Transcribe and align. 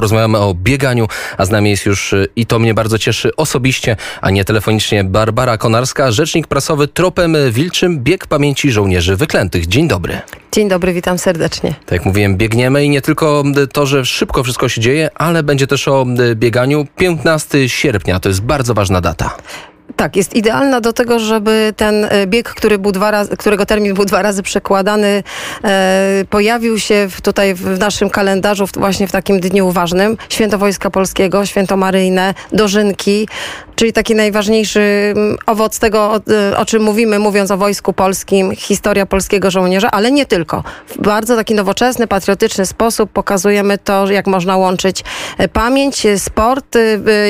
porozmawiamy 0.00 0.38
o 0.38 0.54
bieganiu, 0.54 1.08
a 1.38 1.44
z 1.44 1.50
nami 1.50 1.70
jest 1.70 1.86
już 1.86 2.12
y, 2.12 2.28
i 2.36 2.46
to 2.46 2.58
mnie 2.58 2.74
bardzo 2.74 2.98
cieszy 2.98 3.36
osobiście, 3.36 3.96
a 4.20 4.30
nie 4.30 4.44
telefonicznie 4.44 5.04
Barbara 5.04 5.58
Konarska, 5.58 6.12
rzecznik 6.12 6.46
prasowy 6.46 6.88
Tropem 6.88 7.36
Wilczym 7.50 7.98
Bieg 7.98 8.26
Pamięci 8.26 8.70
Żołnierzy 8.70 9.16
Wyklętych. 9.16 9.66
Dzień 9.66 9.88
dobry. 9.88 10.20
Dzień 10.52 10.68
dobry, 10.68 10.92
witam 10.92 11.18
serdecznie. 11.18 11.74
Tak 11.86 11.92
jak 11.92 12.04
mówiłem, 12.04 12.36
biegniemy 12.36 12.84
i 12.84 12.88
nie 12.88 13.00
tylko 13.00 13.44
to, 13.72 13.86
że 13.86 14.06
szybko 14.06 14.42
wszystko 14.42 14.68
się 14.68 14.80
dzieje, 14.80 15.10
ale 15.14 15.42
będzie 15.42 15.66
też 15.66 15.88
o 15.88 16.06
bieganiu. 16.34 16.86
15 16.96 17.68
sierpnia 17.68 18.20
to 18.20 18.28
jest 18.28 18.42
bardzo 18.42 18.74
ważna 18.74 19.00
data. 19.00 19.36
Tak, 20.00 20.16
jest 20.16 20.34
idealna 20.34 20.80
do 20.80 20.92
tego, 20.92 21.18
żeby 21.18 21.72
ten 21.76 22.06
e, 22.10 22.26
bieg, 22.26 22.48
który 22.48 22.78
był 22.78 22.92
dwa 22.92 23.10
razy, 23.10 23.36
którego 23.36 23.66
termin 23.66 23.94
był 23.94 24.04
dwa 24.04 24.22
razy 24.22 24.42
przekładany, 24.42 25.22
e, 25.64 26.24
pojawił 26.30 26.78
się 26.78 27.08
w, 27.10 27.20
tutaj 27.20 27.54
w 27.54 27.78
naszym 27.78 28.10
kalendarzu 28.10 28.66
w, 28.66 28.72
właśnie 28.72 29.08
w 29.08 29.12
takim 29.12 29.40
dniu 29.40 29.70
ważnym. 29.70 30.16
Święto 30.28 30.58
Wojska 30.58 30.90
Polskiego, 30.90 31.46
Święto 31.46 31.76
Maryjne, 31.76 32.34
Dożynki, 32.52 33.28
czyli 33.80 33.92
taki 33.92 34.14
najważniejszy 34.14 35.12
mm, 35.16 35.36
owoc 35.46 35.78
tego, 35.78 36.00
o, 36.00 36.20
e, 36.50 36.56
o, 36.56 36.64
czym 36.64 36.82
mówimy, 36.82 37.18
mówiąc 37.18 37.50
o 37.50 37.56
Wojsku 37.56 37.92
Polskim, 37.92 38.56
historia 38.56 39.06
polskiego 39.06 39.50
żołnierza, 39.50 39.90
ale 39.90 40.12
nie 40.12 40.26
tylko. 40.26 40.62
W 40.86 41.02
bardzo 41.02 41.36
taki 41.36 41.54
nowoczesny, 41.54 42.06
patriotyczny 42.06 42.66
sposób 42.66 43.10
pokazujemy 43.12 43.78
to, 43.78 44.10
jak 44.10 44.26
można 44.26 44.56
łączyć 44.56 45.04
e, 45.38 45.48
pamięć, 45.48 46.06
sport, 46.16 46.78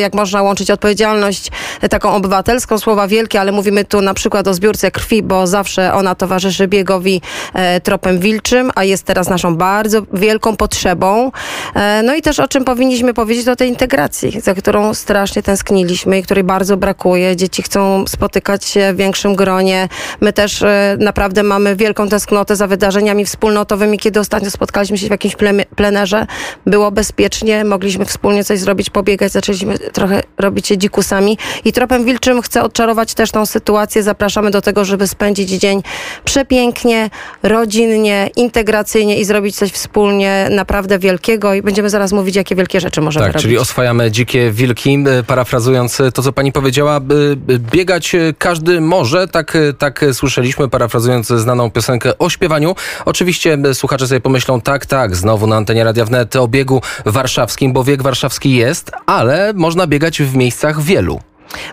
jak 0.01 0.15
można 0.15 0.43
łączyć 0.43 0.71
odpowiedzialność 0.71 1.51
taką 1.91 2.15
obywatelską, 2.15 2.60
angielską 2.61 2.79
słowa 2.79 3.09
wielkie, 3.09 3.41
ale 3.41 3.53
mówimy 3.53 3.85
tu 3.85 4.01
na 4.03 4.15
przykład 4.15 4.49
o 4.49 4.55
zbiórce 4.55 4.91
krwi, 4.91 5.23
bo 5.23 5.47
zawsze 5.47 5.95
ona 5.95 6.15
towarzyszy 6.15 6.69
biegowi 6.69 7.23
e, 7.55 7.81
tropem 7.81 8.19
wilczym, 8.19 8.71
a 8.75 8.85
jest 8.85 9.05
teraz 9.05 9.29
naszą 9.29 9.57
bardzo 9.57 10.03
wielką 10.13 10.57
potrzebą. 10.57 11.33
E, 11.75 12.03
no 12.03 12.15
i 12.15 12.23
też 12.23 12.41
o 12.41 12.49
czym 12.49 12.65
powinniśmy 12.65 13.15
powiedzieć, 13.15 13.49
o 13.49 13.57
tej 13.57 13.69
integracji, 13.69 14.41
za 14.41 14.55
którą 14.55 14.95
strasznie 14.95 15.43
tęskniliśmy 15.43 16.19
i 16.19 16.23
której 16.23 16.45
bardzo 16.45 16.77
brakuje. 16.77 17.37
Dzieci 17.37 17.63
chcą 17.63 18.05
spotykać 18.09 18.65
się 18.65 18.93
w 18.93 18.97
większym 18.97 19.35
gronie. 19.35 19.89
My 20.21 20.33
też 20.33 20.63
e, 20.63 20.97
naprawdę 20.99 21.43
mamy 21.43 21.77
wielką 21.77 22.09
tęsknotę 22.09 22.57
za 22.57 22.67
wydarzeniami 22.67 23.25
wspólnotowymi. 23.25 23.99
Kiedy 23.99 24.21
ostatnio 24.21 24.51
spotkaliśmy 24.51 24.99
się 24.99 25.07
w 25.07 25.11
jakimś 25.11 25.37
plenerze, 25.77 26.27
było 26.67 26.91
bezpiecznie, 26.91 27.65
mogliśmy 27.65 28.05
wspólnie 28.05 28.45
coś 28.45 28.59
zrobić, 28.59 28.91
pobiegać, 28.91 29.33
zaczęliśmy 29.33 29.79
trochę 29.79 30.23
robić 30.39 30.67
się 30.67 30.79
dzikusami 30.79 31.39
i 31.65 31.73
tropem 31.73 32.05
wilczym 32.05 32.43
chcę 32.51 32.63
odczarować 32.63 33.15
też 33.15 33.31
tą 33.31 33.47
sytuację. 33.47 34.03
Zapraszamy 34.03 34.51
do 34.51 34.63
tego, 34.63 34.85
żeby 34.85 35.07
spędzić 35.07 35.51
dzień 35.51 35.83
przepięknie, 36.25 37.11
rodzinnie, 37.43 38.31
integracyjnie 38.37 39.21
i 39.21 39.25
zrobić 39.25 39.57
coś 39.57 39.71
wspólnie 39.71 40.49
naprawdę 40.51 40.99
wielkiego. 40.99 41.55
I 41.55 41.63
będziemy 41.63 41.91
zaraz 41.91 42.13
mówić, 42.13 42.37
jakie 42.37 42.55
wielkie 42.55 42.81
rzeczy 42.81 43.01
możemy 43.01 43.27
tak, 43.27 43.33
robić. 43.33 43.43
czyli 43.43 43.59
oswajamy 43.59 44.11
dzikie 44.11 44.51
wilki. 44.51 45.05
E, 45.07 45.23
parafrazując 45.23 46.01
e, 46.01 46.13
to, 46.13 46.23
co 46.23 46.33
pani 46.33 46.53
powiedziała, 46.53 46.97
e, 46.97 47.01
biegać 47.59 48.17
każdy 48.39 48.81
może. 48.81 49.29
Tak, 49.29 49.57
tak 49.79 50.05
słyszeliśmy, 50.13 50.69
parafrazując 50.69 51.27
znaną 51.27 51.71
piosenkę 51.71 52.19
o 52.19 52.31
śpiewaniu. 52.31 52.75
Oczywiście 53.05 53.59
słuchacze 53.75 54.07
sobie 54.07 54.21
pomyślą, 54.21 54.61
tak, 54.61 54.87
tak, 54.87 55.17
znowu 55.17 55.47
na 55.47 55.57
antenie 55.57 55.85
Radia 55.85 56.05
Wnet 56.05 56.37
o 56.37 56.49
biegu 56.49 56.83
warszawskim, 57.07 57.73
bo 57.73 57.85
bieg 57.85 58.03
warszawski 58.03 58.57
jest, 58.57 58.91
ale 59.07 59.53
można 59.55 59.87
biegać 59.87 60.23
w 60.23 60.37
miejscach 60.37 60.83
wielu. 60.83 61.21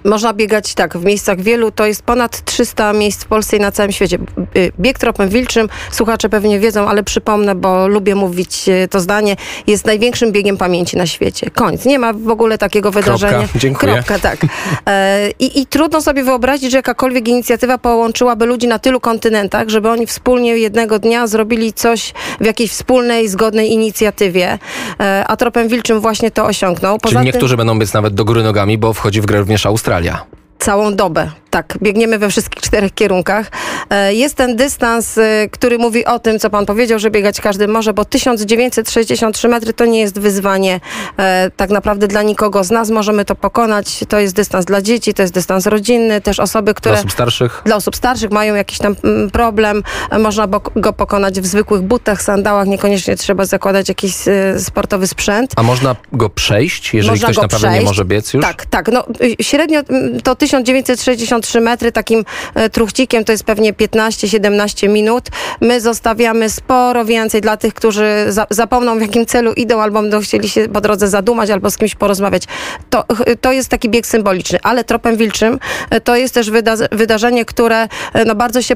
Można 0.03 0.33
biegać 0.33 0.73
tak 0.73 0.97
w 0.97 1.05
miejscach 1.05 1.41
wielu. 1.41 1.71
To 1.71 1.85
jest 1.85 2.01
ponad 2.01 2.45
300 2.45 2.93
miejsc 2.93 3.23
w 3.23 3.27
Polsce 3.27 3.57
i 3.57 3.59
na 3.59 3.71
całym 3.71 3.91
świecie. 3.91 4.17
Y, 4.57 4.71
bieg 4.79 4.99
tropem 4.99 5.29
wilczym, 5.29 5.69
słuchacze 5.91 6.29
pewnie 6.29 6.59
wiedzą, 6.59 6.89
ale 6.89 7.03
przypomnę, 7.03 7.55
bo 7.55 7.87
lubię 7.87 8.15
mówić 8.15 8.69
y, 8.69 8.87
to 8.87 8.99
zdanie, 8.99 9.35
jest 9.67 9.85
największym 9.85 10.31
biegiem 10.31 10.57
pamięci 10.57 10.97
na 10.97 11.05
świecie. 11.07 11.49
Koniec. 11.49 11.85
Nie 11.85 11.99
ma 11.99 12.13
w 12.13 12.29
ogóle 12.29 12.57
takiego 12.57 12.91
wydarzenia. 12.91 13.37
Kropka. 13.37 13.59
Dziękuję. 13.59 13.93
Kropka, 13.93 14.19
tak. 14.19 14.39
E, 14.87 15.29
I, 15.39 15.61
I 15.61 15.65
trudno 15.65 16.01
sobie 16.01 16.23
wyobrazić, 16.23 16.71
że 16.71 16.77
jakakolwiek 16.77 17.27
inicjatywa 17.27 17.77
połączyłaby 17.77 18.45
ludzi 18.45 18.67
na 18.67 18.79
tylu 18.79 18.99
kontynentach, 18.99 19.69
żeby 19.69 19.89
oni 19.89 20.07
wspólnie 20.07 20.57
jednego 20.57 20.99
dnia 20.99 21.27
zrobili 21.27 21.73
coś 21.73 22.13
w 22.41 22.45
jakiejś 22.45 22.71
wspólnej, 22.71 23.27
zgodnej 23.27 23.71
inicjatywie. 23.71 24.59
E, 24.99 25.23
a 25.27 25.37
tropem 25.37 25.67
wilczym 25.67 25.99
właśnie 25.99 26.31
to 26.31 26.45
osiągnął. 26.45 26.97
Poza 26.97 27.13
Czyli 27.13 27.25
niektórzy 27.25 27.53
tym... 27.53 27.57
będą 27.57 27.79
być 27.79 27.93
nawet 27.93 28.13
do 28.13 28.25
góry 28.25 28.43
nogami, 28.43 28.77
bo 28.77 28.93
wchodzi 28.93 29.21
w 29.21 29.25
grę 29.25 29.39
również 29.39 29.65
Australia 29.69 30.25
całą 30.59 30.95
dobę. 30.95 31.31
Tak, 31.49 31.77
biegniemy 31.81 32.19
we 32.19 32.29
wszystkich 32.29 32.61
czterech 32.61 32.93
kierunkach. 32.93 33.51
E, 33.89 34.13
jest 34.13 34.35
ten 34.35 34.55
dystans, 34.55 35.17
e, 35.17 35.47
który 35.51 35.77
mówi 35.77 36.05
o 36.05 36.19
tym, 36.19 36.39
co 36.39 36.49
pan 36.49 36.65
powiedział, 36.65 36.99
że 36.99 37.11
biegać 37.11 37.41
każdy 37.41 37.67
może, 37.67 37.93
bo 37.93 38.05
1963 38.05 39.47
metry 39.47 39.73
to 39.73 39.85
nie 39.85 39.99
jest 39.99 40.19
wyzwanie 40.19 40.79
e, 41.17 41.51
tak 41.57 41.69
naprawdę 41.69 42.07
dla 42.07 42.23
nikogo 42.23 42.63
z 42.63 42.71
nas. 42.71 42.89
Możemy 42.89 43.25
to 43.25 43.35
pokonać. 43.35 43.99
To 44.09 44.19
jest 44.19 44.35
dystans 44.35 44.65
dla 44.65 44.81
dzieci, 44.81 45.13
to 45.13 45.21
jest 45.21 45.33
dystans 45.33 45.65
rodzinny, 45.65 46.21
też 46.21 46.39
osoby, 46.39 46.73
które... 46.73 46.95
Dla 46.95 46.99
osób 46.99 47.11
starszych? 47.11 47.61
Dla 47.65 47.75
osób 47.75 47.95
starszych 47.95 48.31
mają 48.31 48.55
jakiś 48.55 48.77
tam 48.77 48.95
mm, 49.03 49.31
problem. 49.31 49.83
Można 50.19 50.47
go 50.75 50.93
pokonać 50.93 51.41
w 51.41 51.45
zwykłych 51.45 51.81
butach, 51.81 52.21
sandałach. 52.21 52.67
Niekoniecznie 52.67 53.15
trzeba 53.15 53.45
zakładać 53.45 53.89
jakiś 53.89 54.15
sportowy 54.57 55.07
sprzęt. 55.07 55.53
A 55.55 55.63
można 55.63 55.95
go 56.13 56.29
przejść, 56.29 56.93
jeżeli 56.93 57.11
można 57.11 57.27
ktoś 57.27 57.35
naprawdę 57.35 57.67
przejść. 57.67 57.79
nie 57.79 57.85
może 57.85 58.05
biec 58.05 58.33
już? 58.33 58.43
Tak, 58.43 58.65
tak. 58.65 58.87
No, 58.91 59.05
y, 59.21 59.43
średnio 59.43 59.79
mm, 59.89 60.21
to 60.21 60.35
1963 60.47 61.61
metry 61.61 61.91
takim 61.91 62.25
e, 62.55 62.69
truchcikiem 62.69 63.23
to 63.23 63.31
jest 63.31 63.43
pewnie 63.43 63.73
15-17 63.73 64.89
minut. 64.89 65.29
My 65.61 65.81
zostawiamy 65.81 66.49
sporo 66.49 67.05
więcej 67.05 67.41
dla 67.41 67.57
tych, 67.57 67.73
którzy 67.73 68.25
za, 68.29 68.47
zapomną 68.49 68.97
w 68.97 69.01
jakim 69.01 69.25
celu 69.25 69.53
idą 69.53 69.81
albo 69.81 70.01
będą 70.01 70.21
chcieli 70.21 70.49
się 70.49 70.69
po 70.69 70.81
drodze 70.81 71.07
zadumać 71.07 71.49
albo 71.49 71.71
z 71.71 71.77
kimś 71.77 71.95
porozmawiać. 71.95 72.43
To, 72.89 73.05
to 73.41 73.51
jest 73.51 73.69
taki 73.69 73.89
bieg 73.89 74.07
symboliczny, 74.07 74.59
ale 74.63 74.83
tropem 74.83 75.17
wilczym 75.17 75.59
e, 75.89 76.01
to 76.01 76.15
jest 76.15 76.33
też 76.33 76.49
wyda 76.49 76.75
wydarzenie, 76.91 77.45
które 77.45 77.87
e, 78.13 78.25
no, 78.25 78.35
bardzo 78.35 78.61
się 78.61 78.75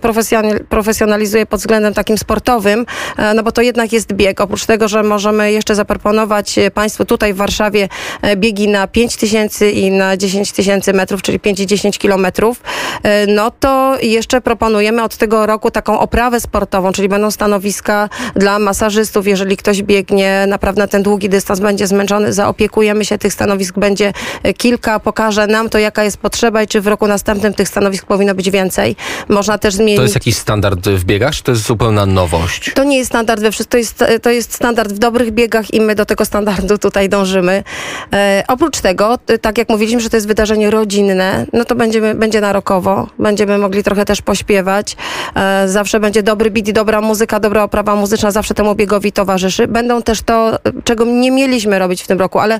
profesjonalizuje 0.69 1.45
pod 1.45 1.59
względem 1.59 1.93
takim 1.93 2.17
sportowym, 2.17 2.85
no 3.35 3.43
bo 3.43 3.51
to 3.51 3.61
jednak 3.61 3.93
jest 3.93 4.13
bieg. 4.13 4.41
Oprócz 4.41 4.65
tego, 4.65 4.87
że 4.87 5.03
możemy 5.03 5.51
jeszcze 5.51 5.75
zaproponować 5.75 6.55
Państwu 6.73 7.05
tutaj 7.05 7.33
w 7.33 7.37
Warszawie 7.37 7.89
biegi 8.35 8.67
na 8.67 8.87
5 8.87 9.15
tysięcy 9.15 9.71
i 9.71 9.91
na 9.91 10.17
10 10.17 10.51
tysięcy 10.51 10.93
metrów, 10.93 11.21
czyli 11.21 11.39
5 11.39 11.60
i 11.61 11.67
10 11.67 11.97
kilometrów, 11.97 12.61
e, 13.03 13.27
no 13.27 13.51
to 13.51 13.97
jeszcze 14.01 14.41
proponujemy 14.41 15.03
od 15.03 15.17
tego 15.17 15.45
roku 15.45 15.71
taką 15.71 15.99
oprawę 15.99 16.39
sportową, 16.39 16.91
czyli 16.91 17.09
będą 17.09 17.31
stanowiska 17.31 18.09
dla 18.35 18.59
masażystów. 18.59 19.27
Jeżeli 19.27 19.57
ktoś 19.57 19.83
biegnie 19.83 20.45
naprawdę 20.47 20.87
ten 20.87 21.03
długi 21.03 21.29
dystans, 21.29 21.59
będzie 21.59 21.87
zmęczony, 21.87 22.33
zaopiekujemy 22.33 23.05
się, 23.05 23.17
tych 23.17 23.33
stanowisk 23.33 23.79
będzie 23.79 24.13
kilka, 24.57 24.99
pokaże 24.99 25.47
nam 25.47 25.69
to, 25.69 25.77
jaka 25.77 26.03
jest 26.03 26.17
potrzeba 26.17 26.63
i 26.63 26.67
czy 26.67 26.81
w 26.81 26.87
roku 26.87 27.07
następnym 27.07 27.53
tych 27.53 27.67
stanowisk 27.67 28.05
powinno 28.05 28.35
być 28.35 28.51
więcej. 28.51 28.95
Można 29.29 29.57
też 29.57 29.73
zmienić... 29.73 29.95
To 29.95 30.03
jest 30.03 30.15
jakiś 30.15 30.37
standard 30.37 30.89
w 30.89 31.03
biegach, 31.03 31.35
czy 31.35 31.43
to 31.43 31.51
jest 31.51 31.63
zupełna 31.63 32.05
nowość? 32.05 32.71
To 32.75 32.83
nie 32.83 32.97
jest 32.97 33.09
standard 33.09 33.41
we 33.41 33.51
wszystkim, 33.51 33.71
to 33.71 33.77
jest, 33.77 34.03
to 34.21 34.29
jest 34.29 34.53
standard 34.53 34.93
w 34.93 34.97
dobrych 34.97 35.31
biegach 35.31 35.73
i 35.73 35.81
my 35.81 35.95
do 35.95 36.05
tego 36.05 36.25
standardu 36.25 36.77
tutaj 36.77 37.09
dążymy. 37.09 37.63
E, 38.13 38.43
oprócz 38.47 38.79
tego, 38.79 39.17
tak 39.41 39.57
jak 39.57 39.69
mówiliśmy, 39.69 40.01
że 40.01 40.09
to 40.09 40.17
jest 40.17 40.27
wydarzenie 40.27 40.71
rodzinne, 40.71 41.45
no 41.53 41.65
to 41.65 41.75
będziemy, 41.75 42.15
będzie 42.15 42.41
na 42.41 42.53
rokowo, 42.53 43.07
będziemy 43.19 43.57
mogli 43.57 43.83
trochę 43.83 44.05
też 44.05 44.21
pośpiewać. 44.21 44.97
E, 45.35 45.67
zawsze 45.67 45.99
będzie 45.99 46.23
dobry 46.23 46.51
beat 46.51 46.71
dobra 46.71 47.01
muzyka, 47.01 47.39
dobra 47.39 47.63
oprawa 47.63 47.95
muzyczna, 47.95 48.31
zawsze 48.31 48.53
temu 48.53 48.75
biegowi 48.75 49.11
towarzyszy. 49.11 49.67
Będą 49.67 50.01
też 50.01 50.21
to, 50.21 50.59
czego 50.83 51.05
nie 51.05 51.31
mieliśmy 51.31 51.79
robić 51.79 52.03
w 52.03 52.07
tym 52.07 52.19
roku, 52.19 52.39
ale 52.39 52.59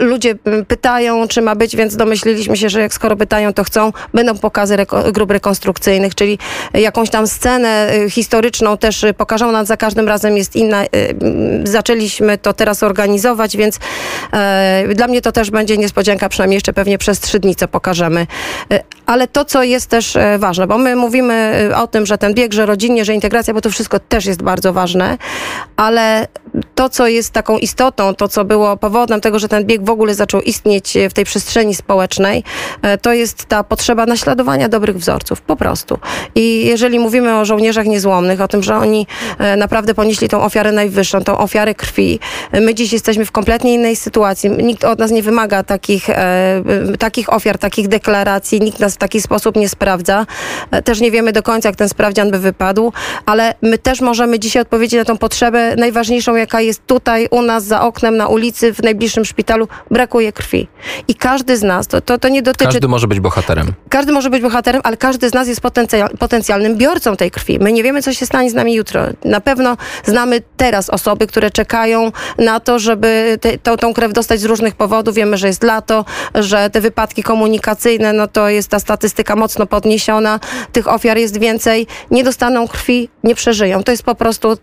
ludzie 0.00 0.34
pytają, 0.68 1.28
czy 1.28 1.42
ma 1.42 1.54
być, 1.54 1.76
więc 1.76 1.96
domyśliliśmy 1.96 2.56
się, 2.56 2.68
że 2.68 2.80
jak 2.80 2.94
skoro 2.94 3.16
pytają, 3.16 3.52
to 3.52 3.64
chcą, 3.64 3.92
będą 4.14 4.38
pokazy 4.38 4.76
reko 4.76 5.12
grup 5.12 5.30
rekonstrukcyjnych, 5.30 6.14
czyli 6.14 6.38
jakąś 6.74 7.10
tam 7.10 7.26
scenę 7.26 7.94
y, 7.94 8.10
historyczną 8.10 8.76
też 8.76 9.04
pokażą 9.16 9.52
nam, 9.52 9.66
za 9.66 9.76
każdym 9.76 10.08
razem 10.08 10.36
jest 10.36 10.56
inna. 10.56 10.84
Y, 10.84 10.88
zaczęliśmy 11.64 12.38
to 12.38 12.52
teraz 12.52 12.82
organizować, 12.82 13.56
więc 13.56 13.78
e, 14.32 14.84
dla 14.94 15.06
mnie 15.06 15.22
to 15.22 15.32
też 15.32 15.50
będzie 15.50 15.76
niespodzianka, 15.76 16.28
przynajmniej 16.28 16.56
jeszcze 16.56 16.72
pewnie 16.72 16.98
przez 16.98 17.20
trzy 17.20 17.40
dni, 17.40 17.54
co 17.54 17.68
pokażemy. 17.68 18.23
E, 18.70 18.84
ale 19.06 19.28
to, 19.28 19.44
co 19.44 19.62
jest 19.62 19.86
też 19.86 20.16
e, 20.16 20.38
ważne, 20.38 20.66
bo 20.66 20.78
my 20.78 20.96
mówimy 20.96 21.34
e, 21.70 21.76
o 21.76 21.86
tym, 21.86 22.06
że 22.06 22.18
ten 22.18 22.34
bieg, 22.34 22.52
że 22.52 22.66
rodzinnie, 22.66 23.04
że 23.04 23.14
integracja, 23.14 23.54
bo 23.54 23.60
to 23.60 23.70
wszystko 23.70 23.98
też 23.98 24.26
jest 24.26 24.42
bardzo 24.42 24.72
ważne, 24.72 25.18
ale 25.76 26.28
to, 26.74 26.88
co 26.88 27.06
jest 27.06 27.30
taką 27.30 27.58
istotą, 27.58 28.14
to, 28.14 28.28
co 28.28 28.44
było 28.44 28.76
powodem 28.76 29.20
tego, 29.20 29.38
że 29.38 29.48
ten 29.48 29.64
bieg 29.64 29.84
w 29.84 29.90
ogóle 29.90 30.14
zaczął 30.14 30.40
istnieć 30.40 30.98
w 31.10 31.12
tej 31.12 31.24
przestrzeni 31.24 31.74
społecznej, 31.74 32.44
to 33.02 33.12
jest 33.12 33.44
ta 33.44 33.64
potrzeba 33.64 34.06
naśladowania 34.06 34.68
dobrych 34.68 34.96
wzorców, 34.96 35.40
po 35.40 35.56
prostu. 35.56 35.98
I 36.34 36.66
jeżeli 36.66 36.98
mówimy 36.98 37.38
o 37.38 37.44
żołnierzach 37.44 37.86
niezłomnych, 37.86 38.40
o 38.40 38.48
tym, 38.48 38.62
że 38.62 38.76
oni 38.76 39.06
naprawdę 39.56 39.94
ponieśli 39.94 40.28
tą 40.28 40.42
ofiarę 40.42 40.72
najwyższą, 40.72 41.24
tą 41.24 41.38
ofiarę 41.38 41.74
krwi, 41.74 42.20
my 42.52 42.74
dziś 42.74 42.92
jesteśmy 42.92 43.24
w 43.24 43.32
kompletnie 43.32 43.74
innej 43.74 43.96
sytuacji. 43.96 44.50
Nikt 44.50 44.84
od 44.84 44.98
nas 44.98 45.10
nie 45.10 45.22
wymaga 45.22 45.62
takich, 45.62 46.08
takich 46.98 47.32
ofiar, 47.32 47.58
takich 47.58 47.88
deklaracji, 47.88 48.60
nikt 48.60 48.80
nas 48.80 48.93
w 48.94 48.98
taki 48.98 49.20
sposób 49.20 49.56
nie 49.56 49.68
sprawdza. 49.68 50.26
E, 50.70 50.82
też 50.82 51.00
nie 51.00 51.10
wiemy 51.10 51.32
do 51.32 51.42
końca, 51.42 51.68
jak 51.68 51.76
ten 51.76 51.88
sprawdzian 51.88 52.30
by 52.30 52.38
wypadł, 52.38 52.92
ale 53.26 53.54
my 53.62 53.78
też 53.78 54.00
możemy 54.00 54.38
dzisiaj 54.38 54.62
odpowiedzieć 54.62 54.98
na 54.98 55.04
tą 55.04 55.18
potrzebę 55.18 55.76
najważniejszą, 55.76 56.34
człowieka 56.34 56.60
jest 56.60 56.86
tutaj 56.86 57.28
u 57.30 57.42
nas 57.42 57.64
za 57.64 57.82
oknem, 57.82 58.16
na 58.16 58.28
ulicy, 58.28 58.74
w 58.74 58.82
najbliższym 58.82 59.24
szpitalu, 59.24 59.68
brakuje 59.90 60.32
krwi. 60.32 60.68
I 61.08 61.14
każdy 61.14 61.56
z 61.56 61.62
nas, 61.62 61.86
to, 61.86 62.00
to, 62.00 62.18
to 62.18 62.28
nie 62.28 62.42
dotyczy... 62.42 62.64
Każdy 62.64 62.88
może 62.88 63.06
być 63.08 63.20
bohaterem. 63.20 63.72
Każdy 63.88 64.12
może 64.12 64.30
być 64.30 64.42
bohaterem, 64.42 64.80
ale 64.84 64.96
każdy 64.96 65.28
z 65.28 65.34
nas 65.34 65.48
jest 65.48 65.60
potencjal, 65.60 66.10
potencjalnym 66.18 66.76
biorcą 66.76 67.16
tej 67.16 67.30
krwi. 67.30 67.58
My 67.58 67.72
nie 67.72 67.82
wiemy, 67.82 68.02
co 68.02 68.12
się 68.12 68.26
stanie 68.26 68.50
z 68.50 68.54
nami 68.54 68.74
jutro. 68.74 69.02
Na 69.24 69.40
pewno 69.40 69.76
znamy 70.04 70.42
teraz 70.56 70.90
osoby, 70.90 71.26
które 71.26 71.50
czekają 71.50 72.12
na 72.38 72.60
to, 72.60 72.78
żeby 72.78 73.38
te, 73.40 73.58
tą, 73.58 73.76
tą 73.76 73.94
krew 73.94 74.12
dostać 74.12 74.40
z 74.40 74.44
różnych 74.44 74.74
powodów. 74.74 75.14
Wiemy, 75.14 75.36
że 75.36 75.46
jest 75.46 75.62
lato, 75.62 76.04
że 76.34 76.70
te 76.70 76.80
wypadki 76.80 77.22
komunikacyjne, 77.22 78.12
no 78.12 78.28
to 78.28 78.48
jest 78.48 78.68
ta 78.68 78.80
statystyka 78.88 79.36
mocno 79.36 79.66
podniesiona. 79.66 80.40
Tych 80.72 80.88
ofiar 80.88 81.16
jest 81.18 81.40
więcej. 81.40 81.86
Nie 82.10 82.24
dostaną 82.24 82.68
krwi, 82.68 83.08
nie 83.24 83.34
przeżyją. 83.34 83.82
To 83.82 83.90
jest 83.92 84.02
po 84.02 84.14
prostu 84.14 84.52
y, 84.52 84.58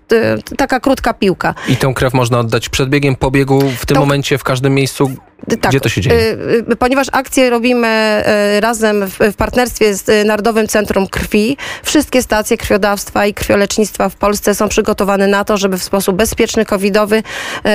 taka 0.57 0.79
krótka 0.79 1.13
piłka. 1.13 1.53
I 1.67 1.77
tę 1.77 1.93
krew 1.95 2.13
można 2.13 2.39
oddać 2.39 2.69
przed 2.69 2.89
biegiem, 2.89 3.15
po 3.15 3.31
biegu, 3.31 3.61
w 3.77 3.85
tym 3.85 3.95
To- 3.95 4.01
momencie, 4.01 4.37
w 4.37 4.43
każdym 4.43 4.73
miejscu. 4.75 5.11
Tak, 5.49 5.71
Gdzie 5.71 5.79
to 5.79 5.89
się 5.89 6.01
dzieje? 6.01 6.15
y, 6.21 6.71
y, 6.71 6.75
Ponieważ 6.75 7.07
akcje 7.11 7.49
robimy 7.49 8.23
y, 8.57 8.61
razem 8.61 9.07
w, 9.07 9.17
w 9.19 9.35
partnerstwie 9.35 9.93
z 9.95 10.09
y, 10.09 10.23
Narodowym 10.25 10.67
Centrum 10.67 11.07
Krwi, 11.07 11.57
wszystkie 11.83 12.21
stacje 12.21 12.57
krwiodawstwa 12.57 13.25
i 13.25 13.33
krwiolecznictwa 13.33 14.09
w 14.09 14.15
Polsce 14.15 14.55
są 14.55 14.69
przygotowane 14.69 15.27
na 15.27 15.43
to, 15.43 15.57
żeby 15.57 15.77
w 15.77 15.83
sposób 15.83 16.15
bezpieczny, 16.15 16.65
covidowy 16.65 17.23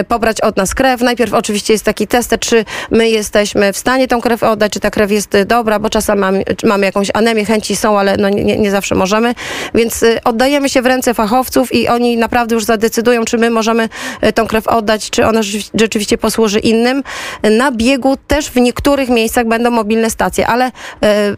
y, 0.01 0.05
pobrać 0.05 0.41
od 0.41 0.57
nas 0.57 0.75
krew. 0.75 1.01
Najpierw 1.01 1.35
oczywiście 1.35 1.73
jest 1.73 1.85
taki 1.85 2.07
test, 2.07 2.35
czy 2.41 2.65
my 2.91 3.09
jesteśmy 3.11 3.73
w 3.73 3.79
stanie 3.79 4.09
tą 4.09 4.21
krew 4.21 4.43
oddać, 4.43 4.73
czy 4.73 4.81
ta 4.81 4.91
krew 4.91 5.11
jest 5.11 5.35
y, 5.35 5.45
dobra, 5.45 5.79
bo 5.79 5.91
czasem 5.91 6.19
mamy, 6.19 6.45
mamy 6.65 6.87
jakąś 6.87 7.11
anemię, 7.15 7.45
chęci 7.45 7.77
są, 7.77 7.99
ale 7.99 8.17
no 8.17 8.29
nie, 8.29 8.57
nie 8.57 8.71
zawsze 8.71 8.95
możemy. 8.95 9.35
Więc 9.75 10.03
y, 10.03 10.19
oddajemy 10.25 10.69
się 10.69 10.83
w 10.83 10.87
ręce 10.87 11.15
fachowców 11.15 11.75
i 11.75 11.89
oni 11.89 12.17
naprawdę 12.17 12.55
już 12.55 12.65
zadecydują, 12.65 13.25
czy 13.25 13.39
my 13.39 13.51
możemy 13.51 13.89
y, 14.25 14.33
tą 14.33 14.47
krew 14.47 14.69
oddać, 14.69 15.11
czy 15.11 15.27
ona 15.27 15.41
rzeczywi- 15.41 15.71
rzeczywiście 15.81 16.19
posłuży 16.19 16.59
innym. 16.59 17.03
Na 17.56 17.73
biegu 17.73 18.17
też 18.26 18.50
w 18.50 18.56
niektórych 18.56 19.08
miejscach 19.08 19.47
będą 19.47 19.70
mobilne 19.70 20.11
stacje, 20.11 20.47
ale 20.47 20.64
e, 21.03 21.37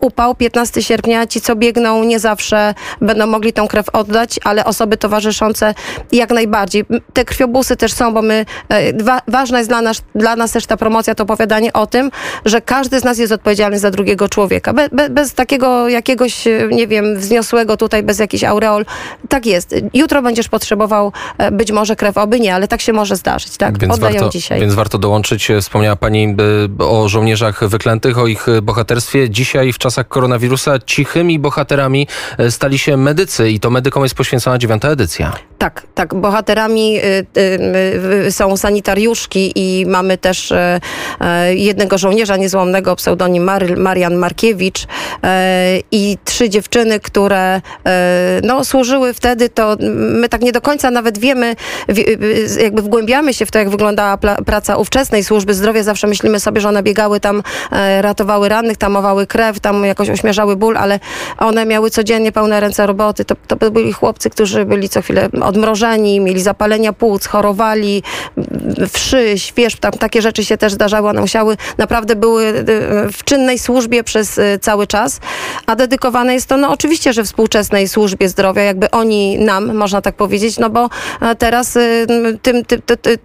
upał 0.00 0.34
15 0.34 0.82
sierpnia, 0.82 1.26
ci 1.26 1.40
co 1.40 1.56
biegną 1.56 2.04
nie 2.04 2.18
zawsze 2.18 2.74
będą 3.00 3.26
mogli 3.26 3.52
tą 3.52 3.68
krew 3.68 3.88
oddać, 3.92 4.40
ale 4.44 4.64
osoby 4.64 4.96
towarzyszące 4.96 5.74
jak 6.12 6.30
najbardziej. 6.30 6.84
Te 7.12 7.24
krwiobusy 7.24 7.76
też 7.76 7.92
są, 7.92 8.14
bo 8.14 8.22
my, 8.22 8.46
e, 8.68 9.02
wa, 9.02 9.20
ważna 9.28 9.58
jest 9.58 9.70
dla 9.70 9.82
nas, 9.82 10.02
dla 10.14 10.36
nas 10.36 10.52
też 10.52 10.66
ta 10.66 10.76
promocja, 10.76 11.14
to 11.14 11.22
opowiadanie 11.22 11.72
o 11.72 11.86
tym, 11.86 12.10
że 12.44 12.60
każdy 12.60 13.00
z 13.00 13.04
nas 13.04 13.18
jest 13.18 13.32
odpowiedzialny 13.32 13.78
za 13.78 13.90
drugiego 13.90 14.28
człowieka. 14.28 14.72
Be, 14.72 14.88
be, 14.92 15.10
bez 15.10 15.34
takiego 15.34 15.88
jakiegoś, 15.88 16.46
e, 16.46 16.68
nie 16.70 16.86
wiem, 16.86 17.16
wzniosłego 17.16 17.76
tutaj, 17.76 18.02
bez 18.02 18.18
jakichś 18.18 18.44
aureol. 18.44 18.84
Tak 19.28 19.46
jest. 19.46 19.74
Jutro 19.94 20.22
będziesz 20.22 20.48
potrzebował 20.48 21.12
e, 21.38 21.50
być 21.50 21.72
może 21.72 21.96
krew, 21.96 22.18
oby 22.18 22.40
nie, 22.40 22.54
ale 22.54 22.68
tak 22.68 22.80
się 22.80 22.92
może 22.92 23.16
zdarzyć, 23.16 23.56
tak? 23.56 23.78
Więc 23.78 23.94
Oddają 23.94 24.14
warto, 24.14 24.28
dzisiaj. 24.28 24.60
więc 24.60 24.74
warto 24.74 24.98
dołączyć. 24.98 25.48
Wspomniała 25.60 25.96
Pani 25.96 26.36
o 26.78 27.08
żołnierzach 27.08 27.68
wyklętych, 27.68 28.18
o 28.18 28.26
ich 28.26 28.46
bohaterstwie. 28.62 29.30
Dzisiaj 29.30 29.72
w 29.72 29.78
czasach 29.90 30.08
koronawirusa 30.08 30.78
cichymi 30.78 31.38
bohaterami 31.38 32.06
y, 32.40 32.50
stali 32.50 32.78
się 32.78 32.96
medycy 32.96 33.50
i 33.50 33.60
to 33.60 33.70
medykom 33.70 34.02
jest 34.02 34.14
poświęcona 34.14 34.58
dziewiąta 34.58 34.88
edycja. 34.88 35.32
Tak, 35.58 35.82
tak. 35.94 36.14
Bohaterami 36.14 36.98
y, 36.98 37.26
y, 37.40 38.26
y, 38.26 38.32
są 38.32 38.56
sanitariuszki 38.56 39.52
i 39.54 39.86
mamy 39.86 40.18
też 40.18 40.52
jednego 41.50 41.98
żołnierza 41.98 42.36
niezłomnego, 42.36 42.96
pseudonim 42.96 43.44
Mar 43.44 43.76
Marian 43.76 44.14
Markiewicz 44.14 44.86
i 45.90 46.18
trzy 46.24 46.48
dziewczyny, 46.48 47.00
które 47.00 47.60
no, 48.42 48.64
służyły 48.64 49.14
wtedy, 49.14 49.48
to 49.48 49.76
my 49.96 50.28
tak 50.28 50.42
nie 50.42 50.52
do 50.52 50.60
końca 50.60 50.90
nawet 50.90 51.18
wiemy, 51.18 51.56
wi- 51.88 52.06
jakby 52.62 52.82
wgłębiamy 52.82 53.34
się 53.34 53.46
w 53.46 53.50
to, 53.50 53.58
jak 53.58 53.70
wyglądała 53.70 54.18
praca 54.46 54.76
ówczesnej 54.76 55.24
służby 55.24 55.54
zdrowia. 55.54 55.82
Zawsze 55.82 56.06
myślimy 56.06 56.40
sobie, 56.40 56.60
że 56.60 56.68
one 56.68 56.82
biegały 56.82 57.20
tam, 57.20 57.42
ratowały 58.00 58.48
rannych, 58.48 58.76
tamowały 58.76 59.26
krew, 59.26 59.60
tam 59.60 59.84
jakoś 59.84 60.10
ośmierzały 60.10 60.56
ból, 60.56 60.76
ale 60.76 61.00
one 61.38 61.66
miały 61.66 61.90
codziennie 61.90 62.32
pełne 62.32 62.60
ręce 62.60 62.86
roboty. 62.86 63.24
To, 63.24 63.36
to 63.46 63.70
byli 63.70 63.92
chłopcy, 63.92 64.30
którzy 64.30 64.64
byli 64.64 64.88
co 64.88 65.02
chwilę 65.02 65.28
odmrożeni, 65.48 66.20
mieli 66.20 66.42
zapalenia 66.42 66.92
płuc, 66.92 67.26
chorowali, 67.26 68.02
wszy, 68.92 69.38
świeżb, 69.38 69.78
tam 69.80 69.92
takie 69.92 70.22
rzeczy 70.22 70.44
się 70.44 70.56
też 70.56 70.72
zdarzały. 70.72 71.08
One 71.08 71.20
musiały, 71.20 71.56
naprawdę 71.78 72.16
były 72.16 72.44
e, 72.44 72.54
w 73.12 73.24
czynnej 73.24 73.58
służbie 73.58 74.04
przez 74.04 74.38
e, 74.38 74.58
cały 74.58 74.86
czas, 74.86 75.20
a 75.66 75.76
dedykowane 75.76 76.34
jest 76.34 76.46
to, 76.46 76.56
no 76.56 76.70
oczywiście, 76.70 77.12
że 77.12 77.24
współczesnej 77.24 77.88
służbie 77.88 78.28
zdrowia, 78.28 78.62
jakby 78.62 78.90
oni 78.90 79.38
nam, 79.38 79.74
można 79.76 80.00
tak 80.00 80.14
powiedzieć, 80.14 80.58
no 80.58 80.70
bo 80.70 80.88
e, 81.20 81.34
teraz 81.34 81.78
tym, 82.06 82.38
tym, 82.38 82.62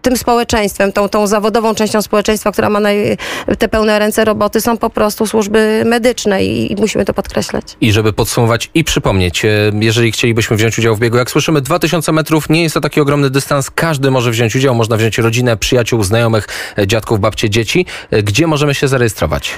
tym, 0.02 0.18
społeczeństwem, 0.18 0.92
tą, 0.92 1.10
tą 1.10 1.28
zawodową 1.28 1.76
częścią 1.76 2.02
społeczeństwa, 2.02 2.52
która 2.52 2.70
ma 2.70 2.80
naj, 2.80 3.18
te 3.60 3.68
pełne 3.68 4.00
ręce 4.00 4.26
roboty, 4.26 4.62
są 4.62 4.78
po 4.78 4.90
prostu 4.90 5.28
służby 5.28 5.84
medyczne 5.86 6.46
i, 6.46 6.72
i 6.72 6.76
musimy 6.76 7.06
to 7.06 7.14
podkreślać. 7.14 7.64
I 7.82 7.92
żeby 7.92 8.14
podsumować 8.14 8.70
i 8.74 8.84
przypomnieć, 8.84 9.44
jeżeli 9.80 10.12
chcielibyśmy 10.12 10.58
wziąć 10.58 10.80
udział 10.80 10.96
w 10.96 11.00
biegu, 11.00 11.18
jak 11.18 11.32
słyszymy, 11.32 11.62
2000 11.62 12.13
metrów 12.14 12.50
nie 12.50 12.64
jest 12.64 12.74
to 12.74 12.82
taki 12.82 13.02
ogromny 13.02 13.30
dystans, 13.30 13.72
każdy 13.72 14.12
może 14.12 14.32
wziąć 14.32 14.56
udział, 14.56 14.76
można 14.76 14.98
wziąć 14.98 15.18
rodzinę, 15.18 15.58
przyjaciół, 15.58 16.04
znajomych, 16.04 16.48
e, 16.78 16.88
dziadków, 16.88 17.20
babcie, 17.20 17.50
dzieci. 17.50 17.86
E, 18.12 18.24
Gdzie 18.24 18.48
możemy 18.48 18.74
się 18.76 18.88
zarejestrować? 18.88 19.52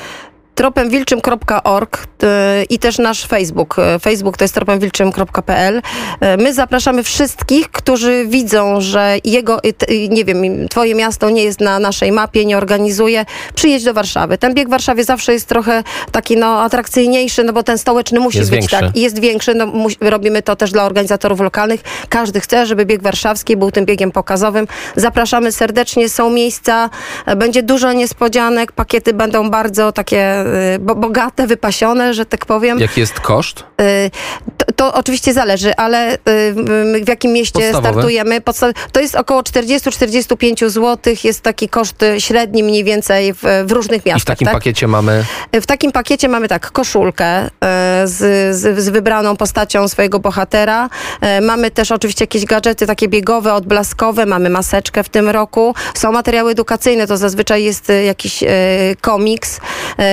tropemwilczym.org 0.55 1.97
y, 2.03 2.63
i 2.69 2.79
też 2.79 2.97
nasz 2.97 3.25
Facebook. 3.25 3.75
Y, 3.95 3.99
Facebook 3.99 4.37
to 4.37 4.43
jest 4.43 4.53
tropemwilczym.pl. 4.53 5.77
Y, 5.77 5.81
My 6.37 6.53
zapraszamy 6.53 7.03
wszystkich, 7.03 7.71
którzy 7.71 8.25
widzą, 8.27 8.81
że 8.81 9.17
jego, 9.23 9.59
nie 10.09 10.25
wiem, 10.25 10.67
twoje 10.69 10.95
miasto 10.95 11.29
nie 11.29 11.43
jest 11.43 11.59
na 11.59 11.79
naszej 11.79 12.11
mapie, 12.11 12.45
nie 12.45 12.57
organizuje, 12.57 13.25
przyjedź 13.55 13.83
do 13.83 13.93
Warszawy. 13.93 14.37
Ten 14.37 14.53
bieg 14.53 14.67
w 14.67 14.71
Warszawie 14.71 15.03
zawsze 15.03 15.33
jest 15.33 15.47
trochę 15.47 15.83
taki 16.11 16.37
no, 16.37 16.61
atrakcyjniejszy, 16.61 17.43
no 17.43 17.53
bo 17.53 17.63
ten 17.63 17.77
stołeczny 17.77 18.19
musi 18.19 18.37
Jest 18.37 18.49
być 18.49 18.59
większy. 18.59 18.79
tak. 18.79 18.97
Jest 18.97 19.19
większy, 19.19 19.55
no, 19.55 19.67
robimy 20.01 20.41
to 20.41 20.55
też 20.55 20.71
dla 20.71 20.83
organizatorów 20.83 21.39
lokalnych. 21.39 21.81
Każdy 22.09 22.39
chce, 22.39 22.65
żeby 22.65 22.85
bieg 22.85 23.01
warszawski 23.01 23.57
był 23.57 23.71
tym 23.71 23.85
biegiem 23.85 24.11
pokazowym. 24.11 24.67
Zapraszamy 24.95 25.51
serdecznie, 25.51 26.09
są 26.09 26.29
miejsca, 26.29 26.89
będzie 27.35 27.63
dużo 27.63 27.93
niespodzianek, 27.93 28.71
pakiety 28.71 29.13
będą 29.13 29.49
bardzo 29.49 29.91
takie 29.91 30.44
bogate, 30.79 31.47
wypasione, 31.47 32.13
że 32.13 32.25
tak 32.25 32.45
powiem. 32.45 32.79
Jaki 32.79 32.99
jest 32.99 33.19
koszt? 33.19 33.63
Y, 34.69 34.73
To, 34.73 34.91
to 34.91 34.93
oczywiście 34.93 35.33
zależy, 35.33 35.75
ale 35.75 36.13
y, 36.13 36.17
w 37.03 37.07
jakim 37.07 37.33
mieście 37.33 37.59
Podstawowy? 37.59 37.87
startujemy? 37.93 38.41
Podsta- 38.41 38.73
to 38.91 38.99
jest 38.99 39.15
około 39.15 39.41
40-45 39.41 40.69
zł. 40.69 41.13
Jest 41.23 41.41
taki 41.41 41.69
koszt 41.69 42.03
y, 42.03 42.21
średni 42.21 42.63
mniej 42.63 42.83
więcej 42.83 43.33
w, 43.33 43.43
w 43.65 43.71
różnych 43.71 44.05
I 44.05 44.09
miastach. 44.09 44.21
w 44.23 44.25
takim 44.25 44.45
tak? 44.45 44.53
pakiecie 44.55 44.87
mamy 44.87 45.23
W 45.61 45.65
takim 45.65 45.91
pakiecie 45.91 46.29
mamy 46.29 46.47
tak, 46.47 46.71
koszulkę 46.71 47.25
e, 47.25 47.49
z, 48.05 48.55
z, 48.55 48.79
z 48.83 48.89
wybraną 48.89 49.35
postacią 49.35 49.87
swojego 49.87 50.19
bohatera. 50.19 50.89
Mamy 51.41 51.71
też 51.71 51.91
oczywiście 51.91 52.23
jakieś 52.23 52.45
gadżety 52.45 52.87
takie 52.87 53.07
biegowe, 53.07 53.53
odblaskowe, 53.53 54.25
mamy 54.25 54.49
maseczkę 54.49 55.03
w 55.03 55.09
tym 55.09 55.29
roku. 55.29 55.75
Są 55.93 56.11
materiały 56.11 56.51
edukacyjne, 56.51 57.07
to 57.07 57.17
zazwyczaj 57.17 57.63
jest 57.63 57.91
jakiś 58.05 58.43
komiks. 59.01 59.59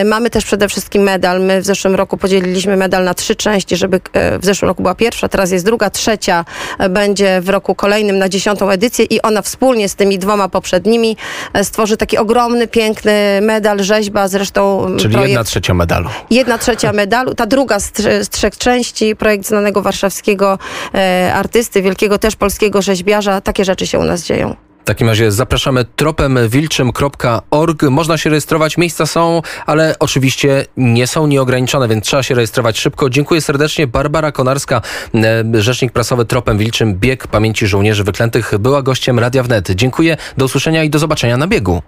Mamy 0.05 0.31
też 0.31 0.45
przede 0.45 0.69
wszystkim 0.69 1.03
medal. 1.03 1.41
My 1.41 1.61
w 1.61 1.65
zeszłym 1.65 1.95
roku 1.95 2.17
podzieliliśmy 2.17 2.77
medal 2.77 3.05
na 3.05 3.15
trzy 3.15 3.37
części, 3.37 3.77
żeby 3.77 4.01
w 4.43 4.45
zeszłym 4.45 4.69
roku 4.69 4.83
była 4.83 4.95
pierwsza, 4.95 5.29
teraz 5.29 5.51
jest 5.51 5.65
druga, 5.65 5.91
trzecia 5.91 6.45
będzie 6.91 7.41
w 7.41 7.49
roku 7.49 7.75
kolejnym 7.75 8.19
na 8.19 8.29
dziesiątą 8.29 8.71
edycję 8.71 9.05
i 9.05 9.23
ona 9.23 9.43
wspólnie 9.43 9.89
z 9.89 9.95
tymi 9.95 10.19
dwoma 10.19 10.49
poprzednimi 10.49 11.17
e, 11.53 11.65
stworzy 11.65 11.97
taki 11.97 12.19
ogromny, 12.19 12.69
piękny 12.69 13.41
medal, 13.43 13.83
rzeźba, 13.83 14.29
zresztą 14.29 14.87
czyli 14.99 15.15
projekt 15.15 15.31
jedna 15.31 15.45
trzecia 15.45 15.75
medalu. 15.75 16.09
Jedna 16.31 16.59
trzecia 16.59 16.93
medalu, 17.03 17.35
ta 17.35 17.47
druga 17.47 17.81
z, 17.81 17.93
z 17.97 18.29
trzech 18.29 18.59
części, 18.59 19.17
projekt 19.17 19.47
znanego 19.47 19.83
warszawskiego 19.83 20.59
e, 20.95 21.33
artysty, 21.35 21.83
wielkiego 21.83 22.19
też 22.19 22.37
polskiego 22.37 22.83
rzeźbiarza. 22.83 23.41
Takie 23.41 23.65
rzeczy 23.65 23.87
się 23.87 23.99
u 23.99 24.05
nas 24.05 24.23
dzieją. 24.23 24.57
W 24.83 24.85
takim 24.85 25.09
razie 25.09 25.33
zapraszamy 25.33 25.85
tropemwilczym.org. 25.85 27.83
Można 27.83 28.19
się 28.19 28.31
rejestrować, 28.31 28.79
miejsca 28.79 29.07
są, 29.07 29.43
ale 29.67 29.97
oczywiście 29.99 30.67
nie 30.77 31.07
są 31.07 31.27
nieograniczone, 31.27 31.89
więc 31.89 32.05
trzeba 32.05 32.23
się 32.23 32.35
rejestrować 32.35 32.79
szybko. 32.79 33.11
Dziękuję 33.11 33.41
serdecznie. 33.41 33.87
Barbara 33.87 34.33
Konarska, 34.33 34.83
e, 35.15 35.45
rzecznik 35.63 35.93
prasowy 35.93 36.25
Tropem 36.25 36.59
Wilczym, 36.59 36.95
Bieg 36.95 37.27
Pamięci 37.27 37.67
Żołnierzy 37.67 38.05
Wyklętych, 38.05 38.53
była 38.59 38.83
gościem 38.83 39.19
Radia 39.19 39.43
Wnet. 39.43 39.71
Dziękuję, 39.71 40.17
do 40.37 40.45
usłyszenia 40.45 40.85
i 40.85 40.91
do 40.91 40.99
zobaczenia 40.99 41.37
na 41.37 41.47
biegu. 41.47 41.83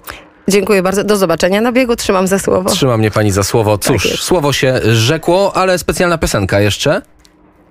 Dziękuję 0.49 0.83
bardzo. 0.83 1.05
Do 1.05 1.17
zobaczenia 1.17 1.61
na 1.61 1.73
biegu. 1.73 1.97
Trzymam 1.97 2.27
za 2.27 2.39
słowo. 2.39 2.71
Trzyma 2.71 2.97
mnie 2.97 3.11
pani 3.11 3.31
za 3.31 3.43
słowo. 3.43 3.79
Cóż, 3.79 4.05
jest. 4.05 4.23
słowo 4.23 4.53
się 4.53 4.81
rzekło, 4.93 5.57
ale 5.57 5.79
specjalna 5.79 6.19
piosenka 6.19 6.61
jeszcze. 6.61 7.03